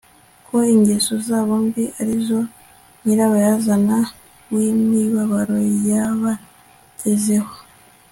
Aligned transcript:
ko 0.47 0.55
ingeso 0.75 1.13
zabo 1.27 1.53
mbi 1.65 1.83
ari 1.99 2.15
zo 2.25 2.41
nyirabayazana 3.03 3.97
wimibabaro 4.53 5.57
yabagezeho 5.89 7.51